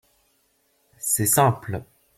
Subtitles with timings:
[0.97, 1.83] C’est simple.